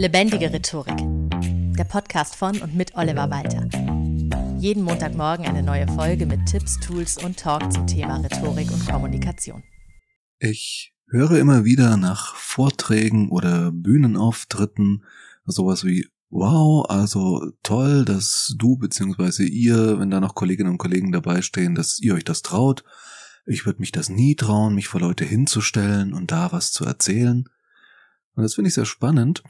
Lebendige 0.00 0.50
Rhetorik. 0.50 0.96
Der 1.76 1.84
Podcast 1.84 2.34
von 2.34 2.58
und 2.62 2.74
mit 2.74 2.94
Oliver 2.94 3.28
Walter. 3.28 3.68
Jeden 4.58 4.82
Montagmorgen 4.82 5.44
eine 5.44 5.62
neue 5.62 5.86
Folge 5.88 6.24
mit 6.24 6.46
Tipps, 6.46 6.80
Tools 6.80 7.22
und 7.22 7.38
Talk 7.38 7.70
zum 7.70 7.86
Thema 7.86 8.16
Rhetorik 8.16 8.72
und 8.72 8.88
Kommunikation. 8.88 9.62
Ich 10.38 10.94
höre 11.10 11.32
immer 11.32 11.66
wieder 11.66 11.98
nach 11.98 12.34
Vorträgen 12.34 13.28
oder 13.28 13.72
Bühnenauftritten 13.72 15.04
sowas 15.44 15.84
wie 15.84 16.08
Wow, 16.30 16.88
also 16.88 17.50
toll, 17.62 18.06
dass 18.06 18.54
du 18.56 18.78
bzw. 18.78 19.44
ihr, 19.44 20.00
wenn 20.00 20.08
da 20.08 20.20
noch 20.20 20.34
Kolleginnen 20.34 20.70
und 20.70 20.78
Kollegen 20.78 21.12
dabei 21.12 21.42
stehen, 21.42 21.74
dass 21.74 22.00
ihr 22.00 22.14
euch 22.14 22.24
das 22.24 22.40
traut. 22.40 22.84
Ich 23.44 23.66
würde 23.66 23.80
mich 23.80 23.92
das 23.92 24.08
nie 24.08 24.34
trauen, 24.34 24.74
mich 24.74 24.88
vor 24.88 25.02
Leute 25.02 25.26
hinzustellen 25.26 26.14
und 26.14 26.30
da 26.30 26.52
was 26.52 26.72
zu 26.72 26.86
erzählen. 26.86 27.44
Und 28.34 28.42
das 28.42 28.54
finde 28.54 28.68
ich 28.68 28.74
sehr 28.74 28.86
spannend, 28.86 29.42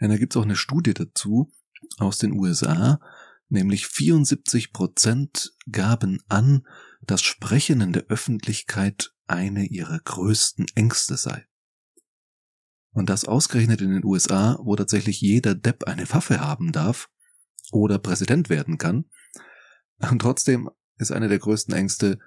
denn 0.00 0.10
da 0.10 0.16
gibt 0.16 0.34
es 0.34 0.36
auch 0.36 0.44
eine 0.44 0.56
Studie 0.56 0.94
dazu 0.94 1.52
aus 1.98 2.18
den 2.18 2.32
USA, 2.32 3.00
nämlich 3.48 3.86
74 3.86 4.72
Prozent 4.72 5.52
gaben 5.70 6.20
an, 6.28 6.66
dass 7.02 7.22
Sprechen 7.22 7.80
in 7.80 7.92
der 7.92 8.04
Öffentlichkeit 8.04 9.12
eine 9.26 9.64
ihrer 9.66 9.98
größten 9.98 10.66
Ängste 10.74 11.16
sei. 11.16 11.46
Und 12.92 13.10
das 13.10 13.24
ausgerechnet 13.24 13.80
in 13.80 13.90
den 13.90 14.04
USA, 14.04 14.58
wo 14.62 14.74
tatsächlich 14.76 15.20
jeder 15.20 15.54
Depp 15.54 15.84
eine 15.84 16.10
Waffe 16.10 16.40
haben 16.40 16.72
darf 16.72 17.08
oder 17.70 17.98
Präsident 17.98 18.48
werden 18.48 18.78
kann. 18.78 19.04
Und 20.10 20.20
trotzdem 20.20 20.70
ist 20.96 21.12
eine 21.12 21.28
der 21.28 21.38
größten 21.38 21.74
Ängste 21.74 22.18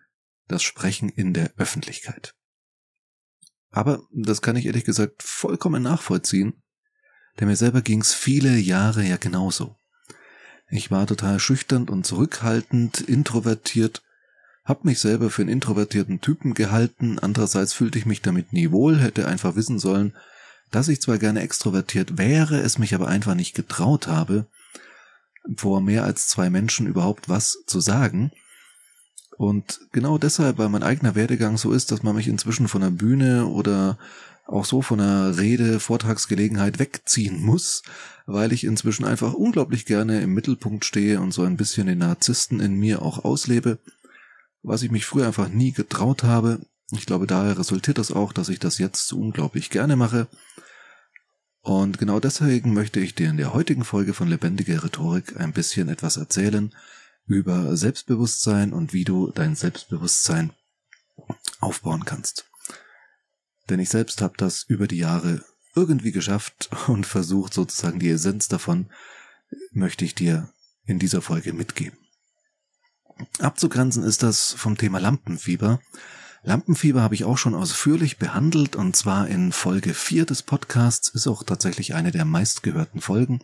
das 0.48 0.64
Sprechen 0.64 1.10
in 1.10 1.34
der 1.34 1.54
Öffentlichkeit. 1.58 2.36
Aber 3.72 4.04
das 4.12 4.42
kann 4.42 4.56
ich 4.58 4.66
ehrlich 4.66 4.84
gesagt 4.84 5.24
vollkommen 5.24 5.82
nachvollziehen, 5.82 6.62
denn 7.40 7.48
mir 7.48 7.56
selber 7.56 7.82
ging's 7.82 8.14
viele 8.14 8.58
Jahre 8.58 9.04
ja 9.04 9.18
genauso. 9.18 9.78
Ich 10.70 10.92
war 10.92 11.08
total 11.08 11.40
schüchtern 11.40 11.90
und 11.90 12.06
zurückhaltend, 12.06 13.02
introvertiert, 13.02 14.04
hab 14.64 14.86
mich 14.86 15.00
selber 15.00 15.30
für 15.30 15.42
einen 15.42 15.52
introvertierten 15.52 16.22
Typen 16.22 16.54
gehalten, 16.54 17.18
andererseits 17.20 17.74
fühlte 17.74 17.98
ich 17.98 18.06
mich 18.06 18.22
damit 18.22 18.54
nie 18.54 18.72
wohl, 18.72 19.00
hätte 19.00 19.28
einfach 19.28 19.56
wissen 19.56 19.80
sollen, 19.80 20.16
dass 20.70 20.88
ich 20.88 21.02
zwar 21.02 21.18
gerne 21.18 21.42
extrovertiert 21.42 22.18
wäre, 22.18 22.60
es 22.60 22.78
mich 22.78 22.94
aber 22.94 23.08
einfach 23.08 23.36
nicht 23.36 23.56
getraut 23.56 24.08
habe, 24.08 24.48
vor 25.58 25.82
mehr 25.82 26.04
als 26.04 26.28
zwei 26.28 26.50
Menschen 26.50 26.88
überhaupt 26.88 27.28
was 27.28 27.64
zu 27.66 27.80
sagen, 27.80 28.32
und 29.42 29.80
genau 29.92 30.20
deshalb, 30.20 30.60
weil 30.60 30.70
mein 30.70 30.84
eigener 30.84 31.16
Werdegang 31.16 31.58
so 31.58 31.72
ist, 31.72 31.92
dass 31.92 32.04
man 32.04 32.16
mich 32.16 32.28
inzwischen 32.28 32.68
von 32.68 32.82
der 32.82 32.92
Bühne 32.92 33.48
oder 33.48 33.98
auch 34.46 34.66
so 34.66 34.84
von 34.84 35.00
einer 35.00 35.36
Rede, 35.40 35.80
Vortragsgelegenheit 35.80 36.78
wegziehen 36.78 37.42
muss, 37.42 37.82
weil 38.28 38.54
ich 38.54 38.66
inzwischen 38.66 39.04
einfach 39.04 39.34
unglaublich 39.34 39.88
gerne 39.88 40.22
im 40.22 40.36
Mittelpunkt 40.36 40.86
stehe 40.86 41.20
und 41.20 41.34
so 41.34 41.42
ein 41.42 41.58
bisschen 41.58 41.88
den 41.88 41.98
Narzissten 41.98 42.60
in 42.60 42.76
mir 42.76 43.02
auch 43.02 43.26
auslebe, 43.26 43.80
was 44.62 44.84
ich 44.84 44.92
mich 44.92 45.08
früher 45.08 45.26
einfach 45.26 45.50
nie 45.50 45.72
getraut 45.72 46.22
habe. 46.22 46.60
Ich 46.92 47.08
glaube, 47.08 47.26
daher 47.26 47.58
resultiert 47.58 47.98
das 47.98 48.12
auch, 48.12 48.34
dass 48.34 48.48
ich 48.48 48.60
das 48.60 48.78
jetzt 48.78 49.08
so 49.08 49.18
unglaublich 49.18 49.72
gerne 49.72 49.96
mache. 49.96 50.28
Und 51.62 51.98
genau 51.98 52.20
deswegen 52.20 52.76
möchte 52.76 53.00
ich 53.00 53.16
dir 53.16 53.32
in 53.32 53.38
der 53.38 53.56
heutigen 53.56 53.86
Folge 53.86 54.14
von 54.14 54.28
Lebendige 54.28 54.84
Rhetorik 54.84 55.40
ein 55.40 55.52
bisschen 55.52 55.90
etwas 55.90 56.18
erzählen, 56.18 56.72
über 57.26 57.76
Selbstbewusstsein 57.78 58.74
und 58.74 58.94
wie 58.94 59.04
du 59.04 59.32
dein 59.32 59.56
Selbstbewusstsein 59.56 60.54
aufbauen 61.60 62.06
kannst. 62.06 62.46
Denn 63.70 63.80
ich 63.80 63.90
selbst 63.90 64.22
habe 64.22 64.34
das 64.38 64.64
über 64.64 64.88
die 64.88 64.98
Jahre 64.98 65.44
irgendwie 65.76 66.12
geschafft 66.12 66.70
und 66.88 67.06
versucht 67.06 67.54
sozusagen 67.54 68.00
die 68.00 68.10
Essenz 68.10 68.48
davon 68.48 68.90
möchte 69.72 70.06
ich 70.06 70.16
dir 70.16 70.50
in 70.86 71.00
dieser 71.00 71.22
Folge 71.22 71.54
mitgeben. 71.54 71.98
Abzugrenzen 73.40 74.04
ist 74.04 74.24
das 74.24 74.54
vom 74.54 74.78
Thema 74.78 75.00
Lampenfieber. 75.00 75.80
Lampenfieber 76.44 77.02
habe 77.02 77.14
ich 77.14 77.24
auch 77.24 77.38
schon 77.38 77.54
ausführlich 77.54 78.18
behandelt 78.18 78.76
und 78.76 78.96
zwar 78.96 79.28
in 79.28 79.52
Folge 79.52 79.94
4 79.94 80.26
des 80.26 80.42
Podcasts 80.42 81.10
ist 81.10 81.28
auch 81.28 81.44
tatsächlich 81.44 81.94
eine 81.94 82.12
der 82.12 82.26
meistgehörten 82.26 83.00
Folgen 83.00 83.42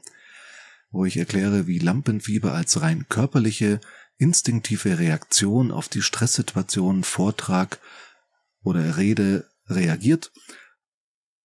wo 0.90 1.06
ich 1.06 1.18
erkläre, 1.18 1.68
wie 1.68 1.80
Lampenfieber 1.80 2.53
als 2.53 2.81
rein 2.81 3.06
körperliche, 3.09 3.80
instinktive 4.18 5.00
Reaktion 5.00 5.72
auf 5.72 5.90
die 5.90 6.02
Stresssituation, 6.02 7.03
Vortrag 7.03 7.80
oder 8.64 8.98
Rede 8.98 9.50
reagiert 9.68 10.31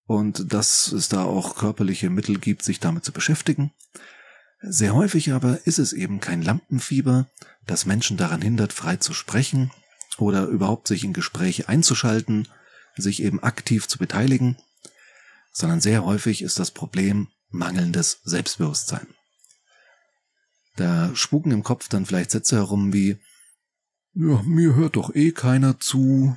und 0.07 0.53
dass 0.53 0.93
es 0.93 1.09
da 1.09 1.25
auch 1.25 1.57
körperliche 1.57 2.11
Mittel 2.11 2.39
gibt, 2.39 2.63
sich 2.63 2.81
damit 2.81 3.05
zu 3.05 3.13
beschäftigen. 3.13 3.73
Sehr 4.61 4.95
häufig 4.95 5.33
aber 5.33 5.67
ist 5.67 5.79
es 5.79 5.93
eben 5.93 6.21
kein 6.21 6.43
Lampenfieber, 6.43 7.29
das 7.67 7.87
Menschen 7.87 8.17
daran 8.17 8.43
hindert, 8.43 8.73
frei 8.73 8.97
zu 8.97 9.13
sprechen 9.13 9.71
oder 10.19 10.47
überhaupt 10.47 10.89
sich 10.89 11.05
in 11.05 11.13
Gespräche 11.13 11.69
einzuschalten, 11.69 12.49
sich 12.97 13.23
eben 13.23 13.43
aktiv 13.43 13.89
zu 13.89 13.99
beteiligen, 13.99 14.57
sondern 15.53 15.81
sehr 15.81 16.05
häufig 16.05 16.43
ist 16.43 16.59
das 16.59 16.71
Problem 16.71 17.29
mangelndes 17.51 18.21
Selbstbewusstsein. 18.25 19.07
Da 20.77 21.15
spuken 21.15 21.51
im 21.51 21.63
Kopf 21.63 21.89
dann 21.89 22.07
vielleicht 22.07 22.31
Sätze 22.31 22.57
herum 22.57 22.93
wie, 22.93 23.19
ja, 24.15 24.43
mir 24.43 24.75
hört 24.75 24.97
doch 24.97 25.15
eh 25.15 25.33
keiner 25.33 25.81
zu. 25.81 26.37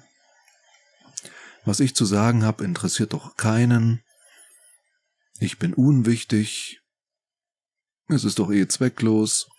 Was 1.64 1.80
ich 1.80 1.96
zu 1.96 2.06
sagen 2.06 2.44
habe, 2.44 2.64
interessiert 2.64 3.14
doch 3.14 3.38
keinen. 3.38 4.02
Ich 5.40 5.58
bin 5.58 5.74
unwichtig. 5.74 6.82
Es 8.08 8.24
ist 8.24 8.40
doch 8.40 8.52
eh 8.52 8.68
zwecklos. 8.68 9.50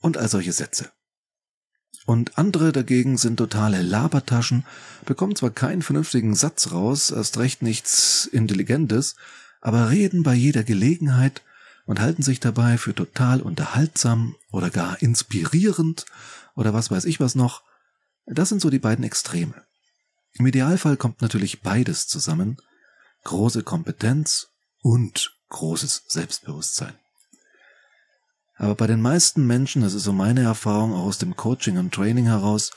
Und 0.00 0.16
all 0.16 0.28
solche 0.28 0.52
Sätze. 0.52 0.92
Und 2.04 2.36
andere 2.36 2.72
dagegen 2.72 3.16
sind 3.16 3.36
totale 3.36 3.80
Labertaschen, 3.82 4.66
bekommen 5.04 5.36
zwar 5.36 5.50
keinen 5.50 5.82
vernünftigen 5.82 6.34
Satz 6.34 6.72
raus, 6.72 7.12
erst 7.12 7.38
recht 7.38 7.62
nichts 7.62 8.26
Intelligentes, 8.26 9.14
aber 9.60 9.90
reden 9.90 10.24
bei 10.24 10.34
jeder 10.34 10.64
Gelegenheit 10.64 11.42
und 11.92 12.00
halten 12.00 12.22
sich 12.22 12.40
dabei 12.40 12.78
für 12.78 12.94
total 12.94 13.42
unterhaltsam 13.42 14.34
oder 14.50 14.70
gar 14.70 15.02
inspirierend 15.02 16.06
oder 16.54 16.72
was 16.72 16.90
weiß 16.90 17.04
ich 17.04 17.20
was 17.20 17.34
noch. 17.34 17.64
Das 18.24 18.48
sind 18.48 18.62
so 18.62 18.70
die 18.70 18.78
beiden 18.78 19.04
Extreme. 19.04 19.52
Im 20.32 20.46
Idealfall 20.46 20.96
kommt 20.96 21.20
natürlich 21.20 21.60
beides 21.60 22.06
zusammen. 22.06 22.56
Große 23.24 23.62
Kompetenz 23.62 24.48
und 24.80 25.36
großes 25.50 26.04
Selbstbewusstsein. 26.08 26.94
Aber 28.56 28.74
bei 28.74 28.86
den 28.86 29.02
meisten 29.02 29.46
Menschen, 29.46 29.82
das 29.82 29.92
ist 29.92 30.04
so 30.04 30.14
meine 30.14 30.44
Erfahrung 30.44 30.94
auch 30.94 31.04
aus 31.04 31.18
dem 31.18 31.36
Coaching 31.36 31.76
und 31.76 31.92
Training 31.92 32.24
heraus, 32.24 32.70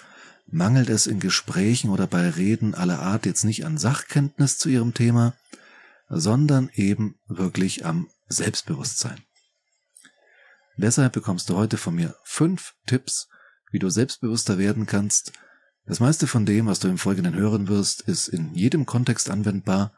mangelt 0.45 0.89
es 0.89 1.07
in 1.07 1.21
Gesprächen 1.21 1.89
oder 1.89 2.05
bei 2.05 2.31
Reden 2.31 2.75
aller 2.75 2.99
Art 2.99 3.25
jetzt 3.25 3.45
nicht 3.45 3.65
an 3.65 3.77
Sachkenntnis 3.77 4.57
zu 4.57 4.67
ihrem 4.67 4.93
Thema, 4.93 5.35
sondern 6.09 6.69
eben 6.73 7.15
wirklich 7.29 7.85
am 7.85 8.09
Selbstbewusstsein. 8.27 9.23
Deshalb 10.77 11.13
bekommst 11.13 11.49
du 11.49 11.55
heute 11.55 11.77
von 11.77 11.95
mir 11.95 12.15
fünf 12.23 12.75
Tipps, 12.85 13.29
wie 13.71 13.79
du 13.79 13.89
selbstbewusster 13.89 14.57
werden 14.57 14.85
kannst. 14.85 15.31
Das 15.85 15.99
meiste 15.99 16.27
von 16.27 16.45
dem, 16.45 16.65
was 16.65 16.79
du 16.79 16.87
im 16.87 16.97
Folgenden 16.97 17.35
hören 17.35 17.67
wirst, 17.67 18.01
ist 18.01 18.27
in 18.27 18.53
jedem 18.53 18.85
Kontext 18.85 19.29
anwendbar. 19.29 19.93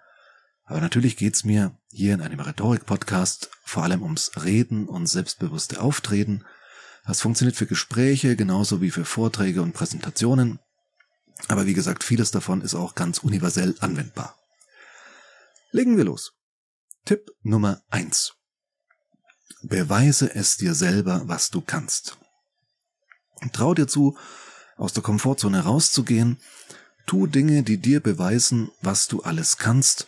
Aber 0.65 0.81
natürlich 0.81 1.15
geht's 1.15 1.45
mir 1.45 1.77
hier 1.89 2.13
in 2.13 2.21
einem 2.21 2.41
Rhetorik-Podcast 2.41 3.49
vor 3.63 3.83
allem 3.83 4.03
ums 4.03 4.31
Reden 4.43 4.87
und 4.87 5.07
selbstbewusste 5.07 5.81
Auftreten. 5.81 6.43
Das 7.05 7.21
funktioniert 7.21 7.55
für 7.55 7.67
Gespräche 7.67 8.35
genauso 8.35 8.81
wie 8.81 8.91
für 8.91 9.05
Vorträge 9.05 9.61
und 9.61 9.73
Präsentationen. 9.73 10.59
Aber 11.47 11.65
wie 11.65 11.73
gesagt, 11.73 12.03
vieles 12.03 12.31
davon 12.31 12.61
ist 12.61 12.75
auch 12.75 12.95
ganz 12.95 13.19
universell 13.19 13.75
anwendbar. 13.79 14.35
Legen 15.71 15.95
wir 15.95 16.03
los. 16.03 16.36
Tipp 17.07 17.31
Nummer 17.41 17.81
eins: 17.89 18.33
Beweise 19.61 20.35
es 20.35 20.57
dir 20.57 20.73
selber, 20.73 21.21
was 21.23 21.49
du 21.49 21.61
kannst. 21.61 22.17
Trau 23.53 23.73
dir 23.73 23.87
zu, 23.87 24.17
aus 24.75 24.91
der 24.91 25.03
Komfortzone 25.03 25.63
rauszugehen. 25.63 26.37
Tu 27.05 27.27
Dinge, 27.27 27.63
die 27.63 27.77
dir 27.77 28.01
beweisen, 28.01 28.71
was 28.81 29.07
du 29.07 29.21
alles 29.21 29.57
kannst. 29.57 30.05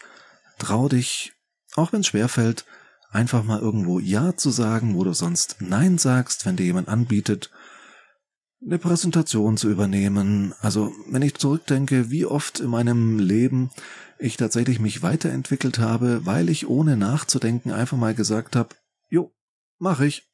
Trau 0.57 0.89
dich, 0.89 1.31
auch 1.75 1.93
wenn 1.93 2.01
es 2.01 2.07
schwerfällt, 2.07 2.65
einfach 3.11 3.45
mal 3.45 3.61
irgendwo 3.61 3.99
Ja 3.99 4.35
zu 4.35 4.49
sagen, 4.49 4.95
wo 4.95 5.05
du 5.05 5.13
sonst 5.13 5.55
Nein 5.61 5.99
sagst, 5.99 6.45
wenn 6.45 6.57
dir 6.57 6.65
jemand 6.65 6.89
anbietet, 6.89 7.49
eine 8.61 8.77
Präsentation 8.77 9.55
zu 9.55 9.69
übernehmen. 9.69 10.53
Also, 10.59 10.91
wenn 11.07 11.21
ich 11.21 11.35
zurückdenke, 11.35 12.11
wie 12.11 12.25
oft 12.25 12.59
in 12.59 12.69
meinem 12.69 13.19
Leben 13.19 13.71
ich 14.19 14.37
tatsächlich 14.37 14.79
mich 14.79 15.01
weiterentwickelt 15.01 15.79
habe, 15.79 16.25
weil 16.25 16.49
ich 16.49 16.67
ohne 16.67 16.97
nachzudenken 16.97 17.71
einfach 17.71 17.97
mal 17.97 18.13
gesagt 18.13 18.55
habe, 18.55 18.75
jo, 19.09 19.33
mach 19.79 20.01
ich. 20.01 20.29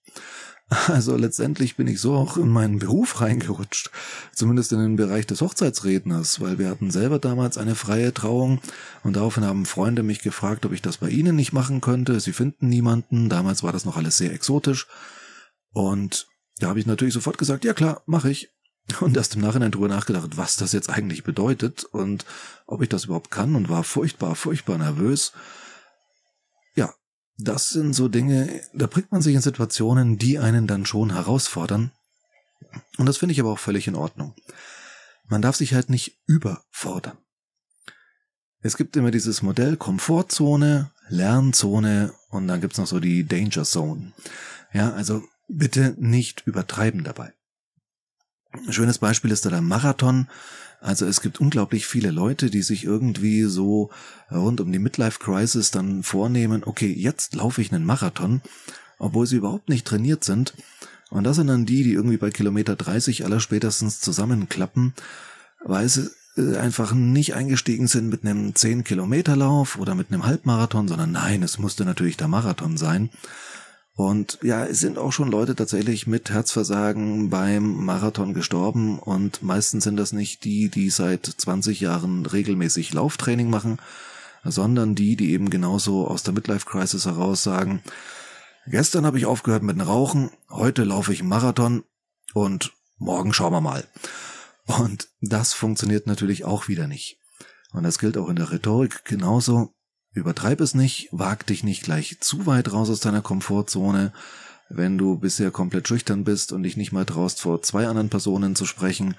Also 0.87 1.15
letztendlich 1.15 1.75
bin 1.75 1.85
ich 1.85 2.01
so 2.01 2.15
auch 2.15 2.37
in 2.37 2.49
meinen 2.49 2.79
Beruf 2.79 3.21
reingerutscht, 3.21 3.91
zumindest 4.33 4.73
in 4.73 4.79
den 4.79 4.95
Bereich 4.95 5.27
des 5.27 5.41
Hochzeitsredners, 5.41 6.41
weil 6.41 6.57
wir 6.57 6.69
hatten 6.69 6.89
selber 6.89 7.19
damals 7.19 7.59
eine 7.59 7.75
freie 7.75 8.15
Trauung 8.15 8.59
und 9.03 9.15
daraufhin 9.15 9.45
haben 9.45 9.67
Freunde 9.67 10.01
mich 10.01 10.23
gefragt, 10.23 10.65
ob 10.65 10.71
ich 10.71 10.81
das 10.81 10.97
bei 10.97 11.09
ihnen 11.09 11.35
nicht 11.35 11.53
machen 11.53 11.81
könnte. 11.81 12.19
Sie 12.19 12.33
finden 12.33 12.67
niemanden, 12.67 13.29
damals 13.29 13.61
war 13.61 13.73
das 13.73 13.85
noch 13.85 13.95
alles 13.95 14.17
sehr 14.17 14.33
exotisch 14.33 14.87
und 15.69 16.27
da 16.57 16.69
habe 16.69 16.79
ich 16.79 16.87
natürlich 16.87 17.13
sofort 17.13 17.37
gesagt, 17.37 17.63
ja 17.63 17.73
klar, 17.73 18.01
mache 18.07 18.31
ich. 18.31 18.54
Und 18.99 19.17
erst 19.17 19.35
im 19.35 19.41
Nachhinein 19.41 19.71
drüber 19.71 19.87
nachgedacht, 19.87 20.37
was 20.37 20.57
das 20.57 20.71
jetzt 20.71 20.89
eigentlich 20.89 21.23
bedeutet 21.23 21.83
und 21.85 22.25
ob 22.67 22.81
ich 22.81 22.89
das 22.89 23.05
überhaupt 23.05 23.31
kann 23.31 23.55
und 23.55 23.67
war 23.67 23.83
furchtbar, 23.83 24.35
furchtbar 24.35 24.77
nervös. 24.77 25.33
Ja, 26.75 26.93
das 27.37 27.69
sind 27.69 27.93
so 27.93 28.07
Dinge, 28.07 28.61
da 28.73 28.85
bringt 28.87 29.11
man 29.11 29.21
sich 29.23 29.33
in 29.33 29.41
Situationen, 29.41 30.17
die 30.17 30.37
einen 30.37 30.67
dann 30.67 30.85
schon 30.85 31.13
herausfordern. 31.13 31.91
Und 32.97 33.07
das 33.07 33.17
finde 33.17 33.33
ich 33.33 33.39
aber 33.39 33.51
auch 33.51 33.59
völlig 33.59 33.87
in 33.87 33.95
Ordnung. 33.95 34.35
Man 35.27 35.41
darf 35.41 35.55
sich 35.55 35.73
halt 35.73 35.89
nicht 35.89 36.19
überfordern. 36.27 37.17
Es 38.61 38.77
gibt 38.77 38.95
immer 38.95 39.11
dieses 39.11 39.41
Modell 39.41 39.77
Komfortzone, 39.77 40.91
Lernzone 41.07 42.13
und 42.29 42.47
dann 42.47 42.61
gibt's 42.61 42.77
noch 42.77 42.87
so 42.87 42.99
die 42.99 43.27
Danger 43.27 43.63
Zone. 43.63 44.13
Ja, 44.73 44.93
also 44.93 45.23
bitte 45.47 45.95
nicht 45.97 46.43
übertreiben 46.45 47.03
dabei. 47.03 47.33
Ein 48.55 48.73
schönes 48.73 48.99
Beispiel 48.99 49.31
ist 49.31 49.45
da 49.45 49.49
der 49.49 49.61
Marathon. 49.61 50.27
Also 50.81 51.05
es 51.05 51.21
gibt 51.21 51.39
unglaublich 51.39 51.87
viele 51.87 52.11
Leute, 52.11 52.49
die 52.49 52.61
sich 52.61 52.83
irgendwie 52.83 53.43
so 53.43 53.89
rund 54.31 54.61
um 54.61 54.71
die 54.71 54.79
Midlife 54.79 55.19
Crisis 55.19 55.71
dann 55.71 56.03
vornehmen, 56.03 56.63
okay, 56.65 56.91
jetzt 56.91 57.35
laufe 57.35 57.61
ich 57.61 57.73
einen 57.73 57.85
Marathon, 57.85 58.41
obwohl 58.99 59.25
sie 59.25 59.37
überhaupt 59.37 59.69
nicht 59.69 59.87
trainiert 59.87 60.23
sind. 60.23 60.53
Und 61.09 61.23
das 61.23 61.37
sind 61.37 61.47
dann 61.47 61.65
die, 61.65 61.83
die 61.83 61.93
irgendwie 61.93 62.17
bei 62.17 62.29
Kilometer 62.29 62.75
30 62.75 63.25
aller 63.25 63.39
spätestens 63.39 63.99
zusammenklappen, 63.99 64.93
weil 65.63 65.87
sie 65.89 66.09
äh, 66.37 66.57
einfach 66.57 66.93
nicht 66.93 67.35
eingestiegen 67.35 67.87
sind 67.87 68.09
mit 68.09 68.23
einem 68.23 68.53
10 68.53 68.83
Kilometer 68.83 69.35
Lauf 69.35 69.77
oder 69.77 69.95
mit 69.95 70.11
einem 70.11 70.25
Halbmarathon, 70.25 70.87
sondern 70.87 71.11
nein, 71.11 71.43
es 71.43 71.57
musste 71.57 71.85
natürlich 71.85 72.17
der 72.17 72.27
Marathon 72.27 72.77
sein. 72.77 73.09
Und 73.95 74.39
ja, 74.43 74.65
es 74.65 74.81
sind 74.81 74.97
auch 74.97 75.13
schon 75.13 75.31
Leute 75.31 75.55
tatsächlich 75.55 76.05
mit 76.05 76.29
Herzversagen 76.29 77.29
beim 77.29 77.85
Marathon 77.85 78.33
gestorben 78.33 78.99
und 78.99 79.41
meistens 79.41 79.85
sind 79.85 79.95
das 79.95 80.11
nicht 80.11 80.43
die, 80.43 80.69
die 80.69 80.89
seit 80.89 81.25
20 81.25 81.79
Jahren 81.79 82.25
regelmäßig 82.25 82.91
Lauftraining 82.91 83.49
machen, 83.49 83.79
sondern 84.43 84.95
die, 84.95 85.15
die 85.15 85.31
eben 85.31 85.49
genauso 85.49 86.07
aus 86.07 86.23
der 86.23 86.33
Midlife 86.33 86.65
Crisis 86.65 87.05
heraus 87.05 87.41
sagen, 87.41 87.81
gestern 88.67 89.05
habe 89.05 89.17
ich 89.17 89.25
aufgehört 89.25 89.63
mit 89.63 89.77
dem 89.77 89.87
Rauchen, 89.87 90.29
heute 90.49 90.83
laufe 90.83 91.13
ich 91.13 91.21
einen 91.21 91.29
Marathon 91.29 91.85
und 92.33 92.73
morgen 92.97 93.31
schauen 93.31 93.53
wir 93.53 93.61
mal. 93.61 93.85
Und 94.65 95.07
das 95.21 95.53
funktioniert 95.53 96.05
natürlich 96.05 96.43
auch 96.43 96.67
wieder 96.67 96.87
nicht. 96.87 97.17
Und 97.71 97.83
das 97.83 97.97
gilt 97.97 98.17
auch 98.17 98.27
in 98.27 98.35
der 98.35 98.51
Rhetorik 98.51 99.05
genauso. 99.05 99.73
Übertreib 100.15 100.61
es 100.61 100.73
nicht, 100.73 101.09
wag 101.11 101.45
dich 101.45 101.65
nicht 101.65 101.83
gleich 101.83 102.17
zu 102.21 102.45
weit 102.45 102.71
raus 102.71 102.89
aus 102.89 103.01
deiner 103.01 103.21
Komfortzone. 103.21 104.13
Wenn 104.69 104.97
du 104.97 105.17
bisher 105.17 105.51
komplett 105.51 105.89
schüchtern 105.89 106.23
bist 106.23 106.53
und 106.53 106.63
dich 106.63 106.77
nicht 106.77 106.93
mal 106.93 107.05
traust, 107.05 107.41
vor 107.41 107.61
zwei 107.61 107.85
anderen 107.85 108.09
Personen 108.09 108.55
zu 108.55 108.65
sprechen, 108.65 109.15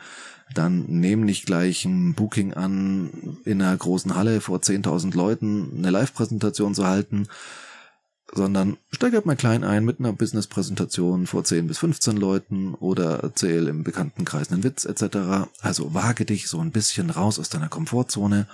dann 0.54 0.86
nehm 0.86 1.20
nicht 1.24 1.44
gleich 1.44 1.84
ein 1.84 2.14
Booking 2.14 2.54
an, 2.54 3.38
in 3.44 3.60
einer 3.60 3.76
großen 3.76 4.14
Halle 4.14 4.40
vor 4.40 4.58
10.000 4.58 5.14
Leuten 5.14 5.74
eine 5.76 5.90
Live-Präsentation 5.90 6.74
zu 6.74 6.86
halten, 6.86 7.28
sondern 8.32 8.78
steig 8.90 9.12
halt 9.12 9.26
mal 9.26 9.36
klein 9.36 9.64
ein 9.64 9.84
mit 9.84 10.00
einer 10.00 10.14
Business-Präsentation 10.14 11.26
vor 11.26 11.44
10 11.44 11.66
bis 11.66 11.76
15 11.78 12.16
Leuten 12.16 12.74
oder 12.74 13.20
erzähl 13.22 13.68
im 13.68 13.84
Bekanntenkreis 13.84 14.50
einen 14.50 14.64
Witz 14.64 14.86
etc. 14.86 15.50
Also 15.60 15.92
wage 15.92 16.24
dich 16.24 16.48
so 16.48 16.58
ein 16.58 16.72
bisschen 16.72 17.10
raus 17.10 17.38
aus 17.38 17.50
deiner 17.50 17.68
Komfortzone 17.68 18.46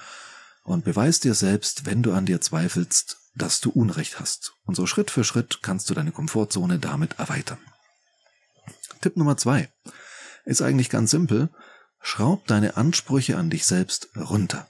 und 0.63 0.85
beweis 0.85 1.21
dir 1.21 1.35
selbst, 1.35 1.87
wenn 1.87 2.03
du 2.03 2.13
an 2.13 2.27
dir 2.27 2.41
zweifelst, 2.41 3.19
dass 3.35 3.61
du 3.61 3.71
Unrecht 3.71 4.21
hast. 4.21 4.55
Und 4.65 4.75
so 4.75 4.87
Schritt 4.87 5.11
für 5.11 5.25
Schritt 5.25 5.61
kannst 5.63 5.91
du 5.91 5.95
deine 5.95 6.13
Komfortzone 6.13 6.79
damit 6.79 7.19
erweitern. 7.19 7.59
Tipp 9.01 9.17
Nummer 9.17 9.37
zwei 9.37 9.73
ist 10.45 10.63
eigentlich 10.63 10.91
ganz 10.91 11.11
simpel. 11.11 11.51
Schraub 12.01 12.47
deine 12.47 12.77
Ansprüche 12.77 13.37
an 13.37 13.51
dich 13.51 13.65
selbst 13.65 14.09
runter. 14.17 14.69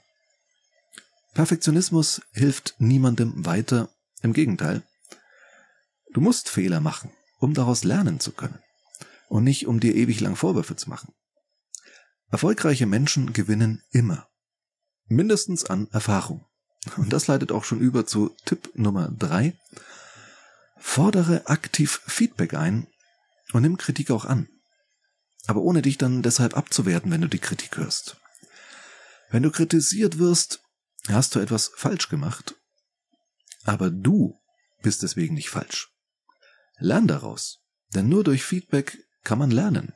Perfektionismus 1.33 2.21
hilft 2.31 2.75
niemandem 2.77 3.45
weiter. 3.45 3.89
Im 4.21 4.33
Gegenteil. 4.33 4.83
Du 6.13 6.21
musst 6.21 6.47
Fehler 6.47 6.79
machen, 6.79 7.11
um 7.39 7.53
daraus 7.53 7.83
lernen 7.83 8.21
zu 8.21 8.31
können. 8.31 8.59
Und 9.27 9.43
nicht, 9.43 9.67
um 9.67 9.79
dir 9.81 9.95
ewig 9.95 10.21
lang 10.21 10.37
Vorwürfe 10.37 10.77
zu 10.77 10.89
machen. 10.89 11.13
Erfolgreiche 12.29 12.85
Menschen 12.85 13.33
gewinnen 13.33 13.83
immer 13.91 14.29
mindestens 15.13 15.65
an 15.65 15.87
Erfahrung. 15.91 16.45
Und 16.97 17.13
das 17.13 17.27
leitet 17.27 17.51
auch 17.51 17.63
schon 17.63 17.79
über 17.79 18.05
zu 18.05 18.35
Tipp 18.45 18.71
Nummer 18.75 19.09
drei. 19.09 19.57
Fordere 20.77 21.47
aktiv 21.47 22.01
Feedback 22.05 22.53
ein 22.53 22.87
und 23.53 23.61
nimm 23.61 23.77
Kritik 23.77 24.11
auch 24.11 24.25
an. 24.25 24.49
Aber 25.47 25.61
ohne 25.61 25.81
dich 25.81 25.97
dann 25.97 26.21
deshalb 26.21 26.57
abzuwerten, 26.57 27.11
wenn 27.11 27.21
du 27.21 27.27
die 27.27 27.39
Kritik 27.39 27.77
hörst. 27.77 28.17
Wenn 29.29 29.43
du 29.43 29.51
kritisiert 29.51 30.19
wirst, 30.19 30.61
hast 31.07 31.35
du 31.35 31.39
etwas 31.39 31.71
falsch 31.75 32.09
gemacht. 32.09 32.55
Aber 33.63 33.89
du 33.89 34.39
bist 34.81 35.03
deswegen 35.03 35.35
nicht 35.35 35.49
falsch. 35.49 35.89
Lern 36.77 37.07
daraus. 37.07 37.59
Denn 37.95 38.09
nur 38.09 38.23
durch 38.23 38.43
Feedback 38.43 38.97
kann 39.23 39.39
man 39.39 39.51
lernen. 39.51 39.93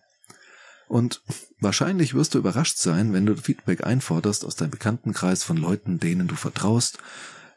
Und 0.88 1.22
wahrscheinlich 1.60 2.14
wirst 2.14 2.34
du 2.34 2.38
überrascht 2.38 2.78
sein, 2.78 3.14
wenn 3.14 3.26
du 3.26 3.36
Feedback 3.36 3.84
einforderst 3.84 4.46
aus 4.46 4.56
deinem 4.56 4.72
Bekanntenkreis 4.72 5.44
von 5.44 5.58
Leuten, 5.58 6.00
denen 6.00 6.28
du 6.28 6.36
vertraust, 6.36 7.00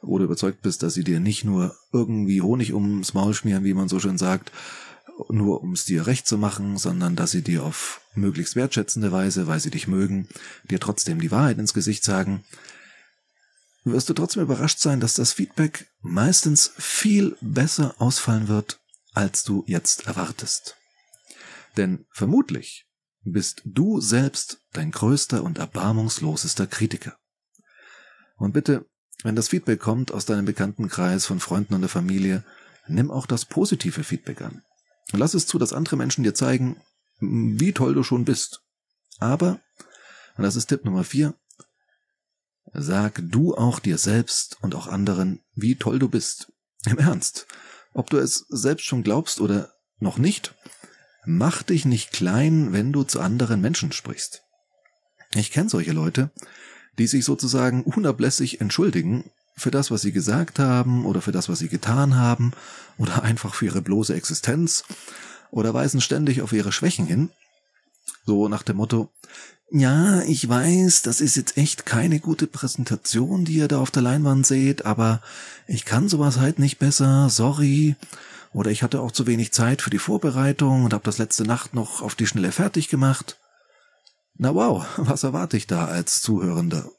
oder 0.03 0.25
überzeugt 0.25 0.63
bist, 0.63 0.83
dass 0.83 0.95
sie 0.95 1.05
dir 1.05 1.21
nicht 1.21 1.45
nur 1.45 1.77
irgendwie 1.93 2.41
Honig 2.41 2.73
ums 2.73 3.15
Maul 3.15 3.35
schmieren, 3.35 3.65
wie 3.65 3.75
man 3.75 3.89
so 3.89 4.01
schön 4.01 4.19
sagt, 4.19 4.51
nur 5.29 5.63
um 5.63 5.73
es 5.73 5.85
dir 5.85 6.07
recht 6.07 6.27
zu 6.27 6.39
machen, 6.39 6.79
sondern 6.79 7.17
dass 7.17 7.33
sie 7.33 7.43
dir 7.43 7.63
auf 7.65 8.01
möglichst 8.15 8.57
wertschätzende 8.57 9.13
Weise, 9.13 9.47
weil 9.47 9.61
sie 9.61 9.71
dich 9.71 9.87
mögen, 9.87 10.29
dir 10.71 10.81
trotzdem 10.81 11.21
die 11.21 11.31
Wahrheit 11.31 11.59
ins 11.59 11.75
Gesicht 11.75 12.05
sagen, 12.05 12.45
wirst 13.85 14.09
du 14.09 14.15
trotzdem 14.15 14.43
überrascht 14.43 14.79
sein, 14.81 15.01
dass 15.01 15.15
das 15.15 15.33
Feedback 15.33 15.87
meistens 16.01 16.73
viel 16.79 17.37
besser 17.41 17.95
ausfallen 17.99 18.49
wird, 18.49 18.81
als 19.13 19.45
du 19.45 19.65
jetzt 19.67 20.07
erwartest. 20.07 20.77
Denn 21.77 22.07
vermutlich 22.11 22.87
bist 23.23 23.63
du 23.65 24.01
selbst 24.01 24.61
dein 24.73 24.91
größter 24.91 25.43
und 25.43 25.59
erbarmungslosester 25.59 26.67
Kritiker. 26.67 27.17
Und 28.37 28.53
bitte, 28.53 28.87
wenn 29.23 29.37
das 29.37 29.49
Feedback 29.49 29.81
kommt 29.81 30.13
aus 30.13 30.25
deinem 30.25 30.47
Bekanntenkreis 30.47 31.27
von 31.27 31.41
Freunden 31.41 31.75
und 31.75 31.83
der 31.83 31.91
Familie, 31.91 32.45
nimm 32.89 33.11
auch 33.11 33.27
das 33.27 33.45
positive 33.45 34.05
Feedback 34.05 34.41
an. 34.41 34.63
Lass 35.13 35.35
es 35.35 35.47
zu, 35.47 35.59
dass 35.59 35.73
andere 35.73 35.97
Menschen 35.97 36.25
dir 36.25 36.35
zeigen, 36.35 36.81
wie 37.21 37.73
toll 37.73 37.95
du 37.95 38.03
schon 38.03 38.25
bist. 38.25 38.63
Aber, 39.19 39.61
und 40.37 40.45
das 40.45 40.57
ist 40.57 40.67
Tipp 40.67 40.85
Nummer 40.85 41.05
vier, 41.05 41.35
sag 42.73 43.21
du 43.23 43.55
auch 43.55 43.81
dir 43.81 43.99
selbst 43.99 44.57
und 44.63 44.75
auch 44.75 44.87
anderen, 44.87 45.43
wie 45.55 45.77
toll 45.77 45.99
du 45.99 46.09
bist. 46.09 46.53
Im 46.87 46.99
Ernst. 46.99 47.47
Ob 47.93 48.09
du 48.09 48.17
es 48.17 48.47
selbst 48.49 48.87
schon 48.87 49.03
glaubst 49.03 49.41
oder 49.41 49.75
noch 49.99 50.17
nicht, 50.17 50.55
Mach 51.27 51.63
dich 51.63 51.85
nicht 51.85 52.13
klein, 52.13 52.73
wenn 52.73 52.93
du 52.93 53.03
zu 53.03 53.21
anderen 53.21 53.61
Menschen 53.61 53.93
sprichst. 53.93 54.43
Ich 55.35 55.53
kenne 55.53 55.69
solche 55.69 55.93
Leute, 55.93 56.31
die 56.99 57.07
sich 57.07 57.25
sozusagen 57.25 57.85
unablässig 57.85 58.61
entschuldigen 58.61 59.31
für 59.57 59.71
das, 59.71 59.91
was 59.91 60.03
sie 60.03 60.13
gesagt 60.13 60.59
haben 60.59 61.05
oder 61.05 61.21
für 61.21 61.33
das, 61.33 61.49
was 61.49 61.59
sie 61.59 61.69
getan 61.69 62.17
haben 62.17 62.53
oder 62.99 63.23
einfach 63.23 63.55
für 63.55 63.67
ihre 63.67 63.83
bloße 63.83 64.15
Existenz 64.15 64.85
oder 65.51 65.75
weisen 65.75 66.01
ständig 66.01 66.43
auf 66.43 66.53
ihre 66.53 66.73
Schwächen 66.73 67.07
hin. 67.07 67.31
So 68.25 68.49
nach 68.49 68.63
dem 68.63 68.77
Motto, 68.77 69.11
ja, 69.71 70.23
ich 70.23 70.49
weiß, 70.49 71.03
das 71.03 71.21
ist 71.21 71.37
jetzt 71.37 71.57
echt 71.57 71.87
keine 71.87 72.19
gute 72.19 72.47
Präsentation, 72.47 73.45
die 73.45 73.55
ihr 73.55 73.69
da 73.69 73.79
auf 73.79 73.91
der 73.91 74.03
Leinwand 74.03 74.47
seht, 74.47 74.85
aber 74.85 75.23
ich 75.69 75.85
kann 75.85 76.09
sowas 76.09 76.39
halt 76.39 76.59
nicht 76.59 76.79
besser, 76.79 77.31
sorry. 77.31 77.95
Oder 78.53 78.71
ich 78.71 78.83
hatte 78.83 79.01
auch 79.01 79.13
zu 79.13 79.27
wenig 79.27 79.53
Zeit 79.53 79.83
für 79.83 79.91
die 79.91 79.99
Vorbereitung 79.99 80.85
und 80.85 80.93
habe 80.93 81.05
das 81.05 81.19
letzte 81.19 81.45
Nacht 81.45 81.75
noch 81.75 82.03
auf 82.03 82.15
die 82.15 82.27
Schnelle 82.27 82.53
fertig 82.53 82.89
gemacht. 82.89 83.39
Na 84.37 84.55
wow, 84.55 84.87
was 84.97 85.23
erwarte 85.23 85.57
ich 85.57 85.67
da 85.67 85.87
als 85.87 86.21
Zuhörender? 86.23 86.91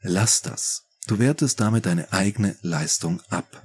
Lass 0.00 0.42
das. 0.42 0.84
Du 1.06 1.18
wertest 1.18 1.60
damit 1.60 1.86
deine 1.86 2.12
eigene 2.12 2.56
Leistung 2.62 3.22
ab. 3.30 3.64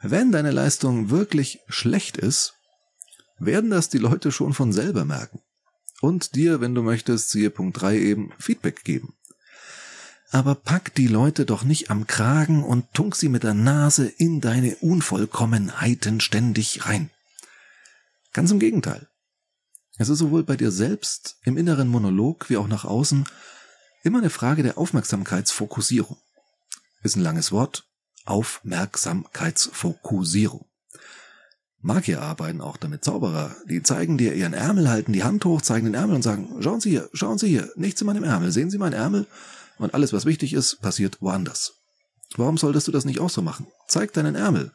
Wenn 0.00 0.32
deine 0.32 0.50
Leistung 0.50 1.10
wirklich 1.10 1.60
schlecht 1.68 2.16
ist, 2.16 2.54
werden 3.38 3.70
das 3.70 3.88
die 3.88 3.98
Leute 3.98 4.32
schon 4.32 4.54
von 4.54 4.72
selber 4.72 5.04
merken. 5.04 5.40
Und 6.00 6.34
dir, 6.34 6.60
wenn 6.60 6.74
du 6.74 6.82
möchtest, 6.82 7.30
siehe 7.30 7.50
Punkt 7.50 7.80
3 7.80 7.96
eben, 7.98 8.32
Feedback 8.38 8.84
geben 8.84 9.14
aber 10.30 10.54
pack 10.54 10.94
die 10.94 11.06
Leute 11.06 11.46
doch 11.46 11.64
nicht 11.64 11.90
am 11.90 12.06
Kragen 12.06 12.64
und 12.64 12.92
tunk 12.92 13.16
sie 13.16 13.28
mit 13.28 13.42
der 13.42 13.54
Nase 13.54 14.06
in 14.06 14.40
deine 14.40 14.76
Unvollkommenheiten 14.76 16.20
ständig 16.20 16.86
rein. 16.86 17.10
Ganz 18.32 18.50
im 18.50 18.58
Gegenteil. 18.58 19.08
Es 19.96 20.08
ist 20.08 20.18
sowohl 20.18 20.42
bei 20.42 20.56
dir 20.56 20.72
selbst 20.72 21.36
im 21.44 21.56
inneren 21.56 21.88
Monolog 21.88 22.50
wie 22.50 22.56
auch 22.56 22.66
nach 22.66 22.84
außen 22.84 23.24
immer 24.02 24.18
eine 24.18 24.30
Frage 24.30 24.62
der 24.62 24.76
Aufmerksamkeitsfokussierung. 24.76 26.16
Ist 27.02 27.16
ein 27.16 27.22
langes 27.22 27.52
Wort. 27.52 27.84
Aufmerksamkeitsfokussierung. 28.24 30.66
Magier 31.80 32.22
arbeiten 32.22 32.62
auch 32.62 32.78
damit, 32.78 33.04
Zauberer. 33.04 33.54
Die 33.68 33.82
zeigen 33.82 34.16
dir 34.16 34.34
ihren 34.34 34.54
Ärmel, 34.54 34.88
halten 34.88 35.12
die 35.12 35.22
Hand 35.22 35.44
hoch, 35.44 35.60
zeigen 35.60 35.84
den 35.84 35.94
Ärmel 35.94 36.16
und 36.16 36.22
sagen, 36.22 36.56
schauen 36.60 36.80
Sie 36.80 36.88
hier, 36.90 37.10
schauen 37.12 37.36
Sie 37.36 37.48
hier, 37.48 37.70
nichts 37.76 38.00
in 38.00 38.06
meinem 38.06 38.24
Ärmel, 38.24 38.52
sehen 38.52 38.70
Sie 38.70 38.78
meinen 38.78 38.94
Ärmel? 38.94 39.26
Und 39.78 39.94
alles, 39.94 40.12
was 40.12 40.24
wichtig 40.24 40.52
ist, 40.52 40.80
passiert 40.80 41.20
woanders. 41.20 41.72
Warum 42.36 42.58
solltest 42.58 42.88
du 42.88 42.92
das 42.92 43.04
nicht 43.04 43.20
auch 43.20 43.30
so 43.30 43.42
machen? 43.42 43.66
Zeig 43.86 44.12
deinen 44.12 44.34
Ärmel, 44.34 44.72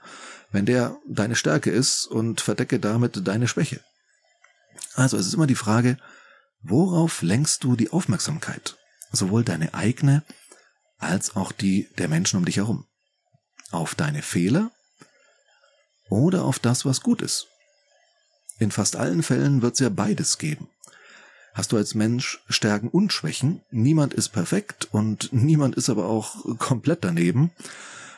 wenn 0.51 0.65
der 0.65 0.97
deine 1.07 1.35
Stärke 1.35 1.71
ist 1.71 2.05
und 2.05 2.41
verdecke 2.41 2.79
damit 2.79 3.27
deine 3.27 3.47
Schwäche. 3.47 3.81
Also 4.95 5.17
es 5.17 5.27
ist 5.27 5.33
immer 5.33 5.47
die 5.47 5.55
Frage, 5.55 5.97
worauf 6.61 7.21
lenkst 7.21 7.63
du 7.63 7.75
die 7.75 7.91
Aufmerksamkeit? 7.91 8.77
Sowohl 9.11 9.43
deine 9.43 9.73
eigene 9.73 10.23
als 10.97 11.35
auch 11.35 11.51
die 11.51 11.89
der 11.97 12.07
Menschen 12.07 12.37
um 12.37 12.45
dich 12.45 12.57
herum. 12.57 12.85
Auf 13.71 13.95
deine 13.95 14.21
Fehler 14.21 14.71
oder 16.09 16.43
auf 16.43 16.59
das, 16.59 16.85
was 16.85 17.01
gut 17.01 17.21
ist. 17.21 17.47
In 18.57 18.71
fast 18.71 18.95
allen 18.95 19.23
Fällen 19.23 19.61
wird 19.61 19.73
es 19.73 19.79
ja 19.79 19.89
beides 19.89 20.37
geben. 20.37 20.69
Hast 21.53 21.71
du 21.71 21.77
als 21.77 21.95
Mensch 21.95 22.43
Stärken 22.49 22.89
und 22.89 23.11
Schwächen, 23.11 23.61
niemand 23.71 24.13
ist 24.13 24.29
perfekt 24.29 24.87
und 24.91 25.33
niemand 25.33 25.75
ist 25.75 25.89
aber 25.89 26.05
auch 26.05 26.57
komplett 26.57 27.03
daneben. 27.03 27.51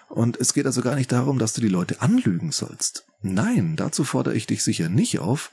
Und 0.10 0.38
es 0.40 0.54
geht 0.54 0.66
also 0.66 0.82
gar 0.82 0.96
nicht 0.96 1.12
darum, 1.12 1.40
dass 1.40 1.54
du 1.54 1.62
die 1.62 1.70
Leute 1.70 2.02
anlügen 2.02 2.52
sollst. 2.52 3.06
Nein, 3.22 3.76
dazu 3.78 4.04
fordere 4.04 4.36
ich 4.36 4.46
dich 4.46 4.64
sicher 4.64 4.90
nicht 4.90 5.20
auf, 5.20 5.52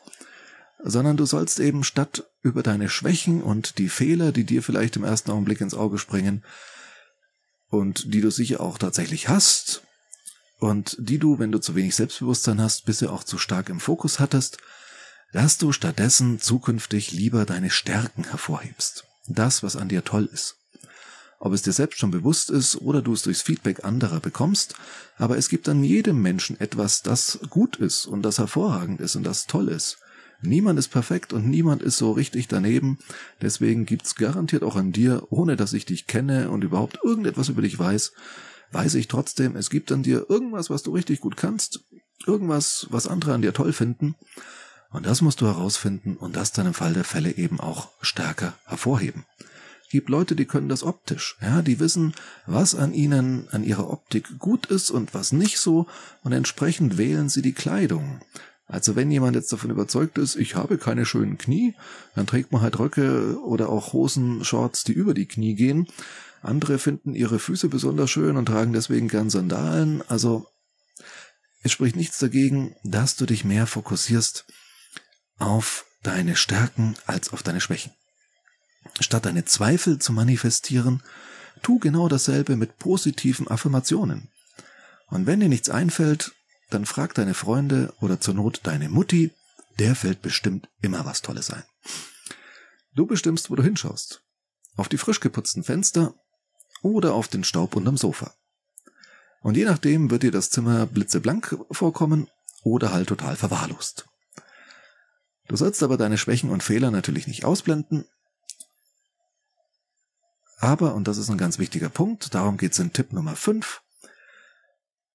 sondern 0.82 1.16
du 1.16 1.26
sollst 1.26 1.60
eben 1.60 1.84
statt 1.84 2.24
über 2.42 2.62
deine 2.62 2.88
Schwächen 2.88 3.42
und 3.42 3.78
die 3.78 3.88
Fehler, 3.88 4.32
die 4.32 4.44
dir 4.44 4.62
vielleicht 4.62 4.96
im 4.96 5.04
ersten 5.04 5.30
Augenblick 5.30 5.60
ins 5.60 5.74
Auge 5.74 5.98
springen 5.98 6.44
und 7.68 8.12
die 8.12 8.20
du 8.20 8.30
sicher 8.30 8.60
auch 8.60 8.78
tatsächlich 8.78 9.28
hast, 9.28 9.82
und 10.58 10.96
die 10.98 11.18
du, 11.18 11.38
wenn 11.38 11.52
du 11.52 11.58
zu 11.58 11.74
wenig 11.74 11.94
Selbstbewusstsein 11.94 12.60
hast, 12.60 12.84
bisher 12.84 13.12
auch 13.12 13.24
zu 13.24 13.38
stark 13.38 13.68
im 13.68 13.80
Fokus 13.80 14.18
hattest, 14.18 14.58
dass 15.32 15.58
du 15.58 15.72
stattdessen 15.72 16.40
zukünftig 16.40 17.12
lieber 17.12 17.44
deine 17.44 17.70
Stärken 17.70 18.24
hervorhebst. 18.24 19.04
Das, 19.26 19.62
was 19.62 19.76
an 19.76 19.88
dir 19.88 20.04
toll 20.04 20.28
ist. 20.32 20.56
Ob 21.40 21.52
es 21.52 21.62
dir 21.62 21.72
selbst 21.72 21.98
schon 21.98 22.10
bewusst 22.10 22.50
ist 22.50 22.76
oder 22.80 23.02
du 23.02 23.12
es 23.12 23.22
durchs 23.22 23.42
Feedback 23.42 23.84
anderer 23.84 24.20
bekommst, 24.20 24.74
aber 25.16 25.36
es 25.36 25.48
gibt 25.48 25.68
an 25.68 25.84
jedem 25.84 26.20
Menschen 26.20 26.58
etwas, 26.58 27.02
das 27.02 27.38
gut 27.48 27.76
ist 27.76 28.06
und 28.06 28.22
das 28.22 28.38
hervorragend 28.38 29.00
ist 29.00 29.14
und 29.14 29.24
das 29.24 29.46
toll 29.46 29.68
ist. 29.68 29.98
Niemand 30.40 30.78
ist 30.78 30.88
perfekt 30.88 31.32
und 31.32 31.48
niemand 31.48 31.82
ist 31.82 31.98
so 31.98 32.12
richtig 32.12 32.48
daneben, 32.48 32.98
deswegen 33.42 33.86
gibt's 33.86 34.14
garantiert 34.14 34.62
auch 34.62 34.76
an 34.76 34.92
dir, 34.92 35.26
ohne 35.30 35.56
dass 35.56 35.72
ich 35.72 35.84
dich 35.84 36.06
kenne 36.06 36.50
und 36.50 36.62
überhaupt 36.62 37.00
irgendetwas 37.04 37.48
über 37.48 37.62
dich 37.62 37.78
weiß, 37.78 38.12
weiß 38.72 38.94
ich 38.94 39.08
trotzdem, 39.08 39.56
es 39.56 39.70
gibt 39.70 39.90
an 39.92 40.02
dir 40.02 40.26
irgendwas, 40.28 40.70
was 40.70 40.82
du 40.82 40.92
richtig 40.92 41.20
gut 41.20 41.36
kannst, 41.36 41.84
irgendwas, 42.26 42.86
was 42.90 43.08
andere 43.08 43.34
an 43.34 43.42
dir 43.42 43.52
toll 43.52 43.72
finden. 43.72 44.14
Und 44.90 45.06
das 45.06 45.20
musst 45.20 45.40
du 45.40 45.46
herausfinden 45.46 46.16
und 46.16 46.36
das 46.36 46.52
dann 46.52 46.66
im 46.66 46.74
Fall 46.74 46.94
der 46.94 47.04
Fälle 47.04 47.36
eben 47.36 47.60
auch 47.60 47.90
stärker 48.00 48.54
hervorheben. 48.64 49.24
Gibt 49.90 50.08
Leute, 50.08 50.36
die 50.36 50.44
können 50.44 50.68
das 50.68 50.82
optisch, 50.82 51.36
ja, 51.40 51.62
die 51.62 51.80
wissen, 51.80 52.14
was 52.46 52.74
an 52.74 52.92
ihnen, 52.92 53.48
an 53.50 53.64
ihrer 53.64 53.90
Optik 53.90 54.38
gut 54.38 54.66
ist 54.66 54.90
und 54.90 55.14
was 55.14 55.32
nicht 55.32 55.58
so, 55.58 55.86
und 56.22 56.32
entsprechend 56.32 56.98
wählen 56.98 57.30
sie 57.30 57.40
die 57.40 57.54
Kleidung. 57.54 58.20
Also 58.66 58.96
wenn 58.96 59.10
jemand 59.10 59.34
jetzt 59.34 59.50
davon 59.50 59.70
überzeugt 59.70 60.18
ist, 60.18 60.36
ich 60.36 60.54
habe 60.54 60.76
keine 60.76 61.06
schönen 61.06 61.38
Knie, 61.38 61.74
dann 62.14 62.26
trägt 62.26 62.52
man 62.52 62.60
halt 62.60 62.78
Röcke 62.78 63.40
oder 63.40 63.70
auch 63.70 63.94
Hosen, 63.94 64.44
Shorts, 64.44 64.84
die 64.84 64.92
über 64.92 65.14
die 65.14 65.26
Knie 65.26 65.54
gehen. 65.54 65.88
Andere 66.42 66.78
finden 66.78 67.14
ihre 67.14 67.38
Füße 67.38 67.68
besonders 67.68 68.10
schön 68.10 68.36
und 68.36 68.46
tragen 68.46 68.74
deswegen 68.74 69.08
gern 69.08 69.30
Sandalen. 69.30 70.02
Also 70.08 70.46
es 71.62 71.72
spricht 71.72 71.96
nichts 71.96 72.18
dagegen, 72.18 72.76
dass 72.84 73.16
du 73.16 73.24
dich 73.24 73.44
mehr 73.44 73.66
fokussierst 73.66 74.44
auf 75.38 75.86
deine 76.02 76.36
Stärken 76.36 76.96
als 77.06 77.32
auf 77.32 77.42
deine 77.42 77.60
Schwächen. 77.60 77.92
Statt 79.00 79.26
deine 79.26 79.44
Zweifel 79.44 79.98
zu 79.98 80.12
manifestieren, 80.12 81.02
tu 81.62 81.78
genau 81.78 82.08
dasselbe 82.08 82.56
mit 82.56 82.78
positiven 82.78 83.48
Affirmationen. 83.48 84.30
Und 85.08 85.26
wenn 85.26 85.40
dir 85.40 85.48
nichts 85.48 85.70
einfällt, 85.70 86.32
dann 86.70 86.86
frag 86.86 87.14
deine 87.14 87.34
Freunde 87.34 87.94
oder 88.00 88.20
zur 88.20 88.34
Not 88.34 88.60
deine 88.64 88.88
Mutti, 88.88 89.32
der 89.78 89.94
fällt 89.94 90.22
bestimmt 90.22 90.68
immer 90.82 91.04
was 91.04 91.22
Tolles 91.22 91.50
ein. 91.50 91.64
Du 92.94 93.06
bestimmst, 93.06 93.50
wo 93.50 93.54
du 93.54 93.62
hinschaust. 93.62 94.22
Auf 94.76 94.88
die 94.88 94.98
frisch 94.98 95.20
geputzten 95.20 95.64
Fenster 95.64 96.14
oder 96.82 97.14
auf 97.14 97.28
den 97.28 97.44
Staub 97.44 97.76
unterm 97.76 97.96
Sofa. 97.96 98.34
Und 99.40 99.56
je 99.56 99.64
nachdem 99.64 100.10
wird 100.10 100.24
dir 100.24 100.32
das 100.32 100.50
Zimmer 100.50 100.86
blitzeblank 100.86 101.56
vorkommen 101.70 102.28
oder 102.62 102.92
halt 102.92 103.08
total 103.08 103.36
verwahrlost. 103.36 104.07
Du 105.48 105.56
sollst 105.56 105.82
aber 105.82 105.96
deine 105.96 106.18
Schwächen 106.18 106.50
und 106.50 106.62
Fehler 106.62 106.90
natürlich 106.90 107.26
nicht 107.26 107.44
ausblenden. 107.44 108.04
Aber, 110.58 110.94
und 110.94 111.08
das 111.08 111.18
ist 111.18 111.30
ein 111.30 111.38
ganz 111.38 111.58
wichtiger 111.58 111.88
Punkt, 111.88 112.34
darum 112.34 112.56
geht's 112.56 112.78
in 112.78 112.92
Tipp 112.92 113.12
Nummer 113.12 113.36
5, 113.36 113.80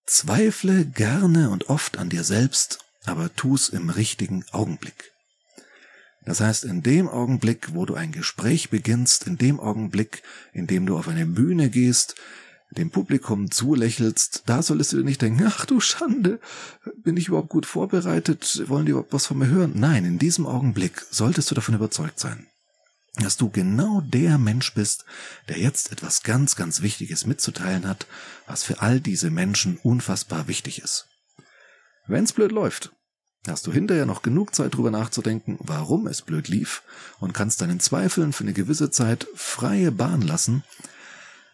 zweifle 0.06 0.86
gerne 0.86 1.50
und 1.50 1.70
oft 1.70 1.98
an 1.98 2.10
dir 2.10 2.24
selbst, 2.24 2.80
aber 3.06 3.34
tu's 3.36 3.70
im 3.70 3.90
richtigen 3.90 4.46
Augenblick. 4.52 5.12
Das 6.26 6.40
heißt, 6.40 6.64
in 6.64 6.82
dem 6.82 7.10
Augenblick, 7.10 7.74
wo 7.74 7.86
du 7.86 7.96
ein 7.96 8.14
Gespräch 8.14 8.70
beginnst, 8.70 9.28
in 9.28 9.38
dem 9.38 9.60
Augenblick, 9.60 10.24
in 10.54 10.68
dem 10.68 10.86
du 10.86 10.98
auf 10.98 11.10
eine 11.10 11.26
Bühne 11.26 11.70
gehst, 11.70 12.16
dem 12.74 12.90
Publikum 12.90 13.52
zulächelst, 13.52 14.44
da 14.46 14.62
solltest 14.62 14.94
du 14.94 15.04
nicht 15.04 15.22
denken, 15.22 15.44
ach 15.48 15.66
du 15.66 15.80
Schande, 15.80 16.40
bin 16.98 17.18
ich 17.18 17.28
überhaupt 17.28 17.50
gut 17.50 17.66
vorbereitet, 17.66 18.64
wollen 18.68 18.86
die 18.86 18.92
überhaupt 18.92 19.14
was 19.14 19.28
von 19.28 19.38
mir 19.38 19.48
hören? 19.48 19.74
Nein, 19.76 20.06
in 20.06 20.20
diesem 20.20 20.46
Augenblick 20.46 21.06
solltest 21.10 21.52
du 21.52 21.56
davon 21.56 21.76
überzeugt 21.76 22.20
sein, 22.20 22.48
dass 23.16 23.38
du 23.38 23.50
genau 23.50 24.02
der 24.02 24.38
Mensch 24.38 24.74
bist, 24.74 25.06
der 25.50 25.60
jetzt 25.60 25.92
etwas 25.92 26.24
ganz, 26.24 26.56
ganz 26.56 26.82
Wichtiges 26.82 27.26
mitzuteilen 27.26 27.88
hat, 27.88 28.08
was 28.48 28.64
für 28.64 28.82
all 28.82 29.00
diese 29.00 29.30
Menschen 29.30 29.78
unfassbar 29.78 30.48
wichtig 30.48 30.82
ist. 30.82 31.08
Wenn's 32.08 32.34
blöd 32.34 32.52
läuft, 32.52 32.92
hast 33.48 33.68
du 33.68 33.72
hinterher 33.72 34.06
noch 34.06 34.22
genug 34.22 34.56
Zeit 34.56 34.76
drüber 34.76 34.92
nachzudenken, 34.92 35.58
warum 35.60 36.08
es 36.08 36.22
blöd 36.22 36.48
lief 36.48 36.84
und 37.20 37.34
kannst 37.34 37.62
deinen 37.62 37.80
Zweifeln 37.80 38.34
für 38.34 38.44
eine 38.44 38.54
gewisse 38.54 38.90
Zeit 38.90 39.28
freie 39.36 39.92
Bahn 39.92 40.22
lassen, 40.22 40.64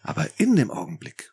aber 0.02 0.28
in 0.38 0.56
dem 0.56 0.70
Augenblick 0.70 1.32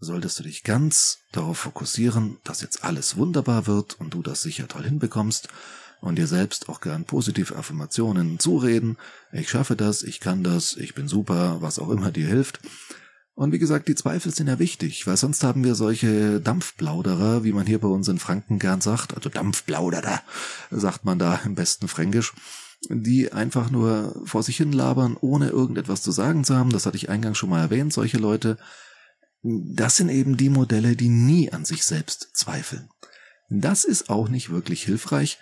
solltest 0.00 0.38
du 0.38 0.44
dich 0.44 0.62
ganz 0.62 1.18
darauf 1.32 1.58
fokussieren, 1.58 2.38
dass 2.44 2.60
jetzt 2.60 2.84
alles 2.84 3.16
wunderbar 3.16 3.66
wird 3.66 3.98
und 4.00 4.14
du 4.14 4.22
das 4.22 4.42
sicher 4.42 4.68
toll 4.68 4.84
hinbekommst 4.84 5.48
und 6.00 6.16
dir 6.16 6.26
selbst 6.26 6.68
auch 6.68 6.80
gern 6.80 7.04
positive 7.04 7.56
Affirmationen 7.56 8.38
zureden. 8.38 8.96
Ich 9.32 9.50
schaffe 9.50 9.76
das, 9.76 10.02
ich 10.02 10.20
kann 10.20 10.44
das, 10.44 10.76
ich 10.76 10.94
bin 10.94 11.08
super, 11.08 11.60
was 11.60 11.78
auch 11.78 11.90
immer 11.90 12.12
dir 12.12 12.26
hilft. 12.26 12.60
Und 13.34 13.52
wie 13.52 13.58
gesagt, 13.60 13.86
die 13.86 13.94
Zweifel 13.94 14.34
sind 14.34 14.48
ja 14.48 14.58
wichtig, 14.58 15.06
weil 15.06 15.16
sonst 15.16 15.44
haben 15.44 15.62
wir 15.62 15.76
solche 15.76 16.40
Dampfplauderer, 16.40 17.44
wie 17.44 17.52
man 17.52 17.66
hier 17.66 17.78
bei 17.78 17.86
uns 17.86 18.08
in 18.08 18.18
Franken 18.18 18.58
gern 18.58 18.80
sagt, 18.80 19.14
also 19.14 19.28
Dampfplauderer, 19.28 20.22
sagt 20.72 21.04
man 21.04 21.20
da 21.20 21.40
im 21.44 21.54
besten 21.54 21.86
Fränkisch, 21.86 22.32
die 22.88 23.32
einfach 23.32 23.70
nur 23.70 24.22
vor 24.24 24.42
sich 24.42 24.56
hin 24.56 24.72
labern, 24.72 25.16
ohne 25.20 25.48
irgendetwas 25.48 26.02
zu 26.02 26.12
sagen 26.12 26.44
zu 26.44 26.56
haben. 26.56 26.70
Das 26.70 26.86
hatte 26.86 26.96
ich 26.96 27.08
eingangs 27.08 27.38
schon 27.38 27.50
mal 27.50 27.60
erwähnt, 27.60 27.92
solche 27.92 28.18
Leute. 28.18 28.58
Das 29.42 29.96
sind 29.96 30.08
eben 30.08 30.36
die 30.36 30.48
Modelle, 30.48 30.96
die 30.96 31.08
nie 31.08 31.52
an 31.52 31.64
sich 31.64 31.84
selbst 31.84 32.30
zweifeln. 32.34 32.88
Das 33.50 33.84
ist 33.84 34.10
auch 34.10 34.28
nicht 34.28 34.50
wirklich 34.50 34.82
hilfreich, 34.82 35.38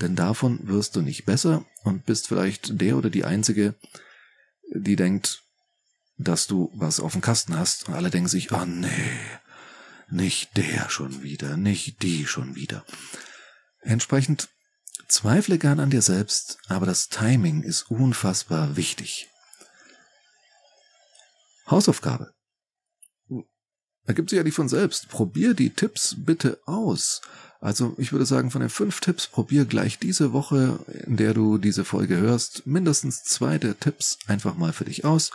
denn 0.00 0.14
davon 0.14 0.60
wirst 0.68 0.94
du 0.96 1.02
nicht 1.02 1.24
besser 1.24 1.64
und 1.84 2.04
bist 2.04 2.28
vielleicht 2.28 2.80
der 2.80 2.96
oder 2.96 3.10
die 3.10 3.24
Einzige, 3.24 3.74
die 4.74 4.96
denkt, 4.96 5.42
dass 6.18 6.46
du 6.46 6.70
was 6.74 7.00
auf 7.00 7.12
dem 7.12 7.20
Kasten 7.20 7.56
hast 7.58 7.88
und 7.88 7.94
alle 7.94 8.10
denken 8.10 8.28
sich, 8.28 8.52
oh 8.52 8.64
nee, 8.64 8.88
nicht 10.08 10.56
der 10.56 10.88
schon 10.88 11.22
wieder, 11.22 11.56
nicht 11.56 12.02
die 12.02 12.26
schon 12.26 12.54
wieder. 12.54 12.84
Entsprechend 13.80 14.48
zweifle 15.08 15.58
gern 15.58 15.80
an 15.80 15.90
dir 15.90 16.02
selbst, 16.02 16.58
aber 16.68 16.86
das 16.86 17.08
Timing 17.08 17.62
ist 17.62 17.90
unfassbar 17.90 18.76
wichtig. 18.76 19.28
Hausaufgabe. 21.68 22.32
Ergibt 24.06 24.30
sich 24.30 24.36
ja 24.36 24.44
nicht 24.44 24.54
von 24.54 24.68
selbst. 24.68 25.08
Probier 25.08 25.54
die 25.54 25.70
Tipps 25.70 26.14
bitte 26.16 26.60
aus. 26.64 27.22
Also 27.60 27.94
ich 27.98 28.12
würde 28.12 28.26
sagen, 28.26 28.50
von 28.50 28.60
den 28.60 28.70
fünf 28.70 29.00
Tipps 29.00 29.26
probier 29.26 29.64
gleich 29.64 29.98
diese 29.98 30.32
Woche, 30.32 30.78
in 31.06 31.16
der 31.16 31.34
du 31.34 31.58
diese 31.58 31.84
Folge 31.84 32.16
hörst, 32.16 32.66
mindestens 32.66 33.24
zwei 33.24 33.58
der 33.58 33.78
Tipps 33.80 34.18
einfach 34.26 34.56
mal 34.56 34.72
für 34.72 34.84
dich 34.84 35.04
aus 35.04 35.32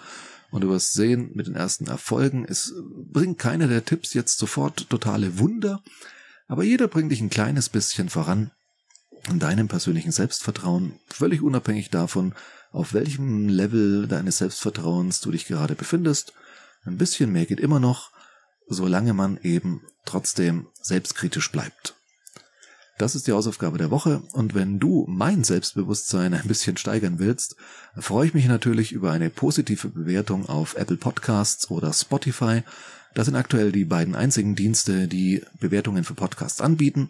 und 0.52 0.62
du 0.62 0.70
wirst 0.70 0.94
sehen 0.94 1.32
mit 1.34 1.48
den 1.48 1.56
ersten 1.56 1.88
Erfolgen, 1.88 2.46
es 2.48 2.74
bringt 3.12 3.40
keiner 3.40 3.68
der 3.68 3.84
Tipps 3.84 4.14
jetzt 4.14 4.38
sofort 4.38 4.90
totale 4.90 5.40
Wunder, 5.40 5.82
aber 6.48 6.64
jeder 6.64 6.88
bringt 6.88 7.12
dich 7.12 7.22
ein 7.22 7.30
kleines 7.30 7.70
bisschen 7.70 8.10
voran 8.10 8.52
deinem 9.34 9.68
persönlichen 9.68 10.12
Selbstvertrauen, 10.12 11.00
völlig 11.08 11.42
unabhängig 11.42 11.90
davon, 11.90 12.34
auf 12.72 12.94
welchem 12.94 13.50
Level 13.50 14.08
deines 14.08 14.38
Selbstvertrauens 14.38 15.22
du 15.22 15.32
dich 15.32 15.46
gerade 15.46 15.76
befindest. 15.76 16.34
Ein 16.86 16.98
bisschen 16.98 17.32
mehr 17.32 17.46
geht 17.46 17.60
immer 17.60 17.80
noch, 17.80 18.12
solange 18.68 19.14
man 19.14 19.38
eben 19.44 19.82
trotzdem 20.06 20.68
selbstkritisch 20.82 21.52
bleibt. 21.52 21.96
Das 22.98 23.16
ist 23.16 23.28
die 23.28 23.32
Hausaufgabe 23.32 23.78
der 23.78 23.92
Woche 23.92 24.22
und 24.34 24.54
wenn 24.54 24.80
du 24.80 25.06
mein 25.08 25.44
Selbstbewusstsein 25.44 26.34
ein 26.34 26.48
bisschen 26.48 26.78
steigern 26.78 27.20
willst, 27.20 27.56
freue 27.98 28.28
ich 28.28 28.34
mich 28.34 28.46
natürlich 28.46 28.92
über 28.92 29.12
eine 29.12 29.30
positive 29.30 29.90
Bewertung 29.90 30.48
auf 30.48 30.76
Apple 30.76 30.98
Podcasts 30.98 31.72
oder 31.72 31.94
Spotify. 31.94 32.64
Das 33.16 33.26
sind 33.26 33.36
aktuell 33.36 33.72
die 33.72 33.86
beiden 33.86 34.16
einzigen 34.16 34.56
Dienste, 34.56 35.08
die 35.08 35.44
Bewertungen 35.60 36.04
für 36.04 36.14
Podcasts 36.14 36.62
anbieten 36.62 37.10